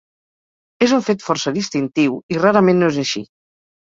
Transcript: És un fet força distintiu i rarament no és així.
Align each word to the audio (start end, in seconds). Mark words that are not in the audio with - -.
És 0.85 0.95
un 0.95 1.03
fet 1.09 1.21
força 1.27 1.53
distintiu 1.59 2.17
i 2.37 2.41
rarament 2.47 2.83
no 2.85 2.91
és 2.95 2.99
així. 3.07 3.27